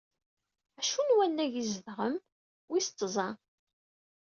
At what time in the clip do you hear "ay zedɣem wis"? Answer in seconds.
1.59-2.87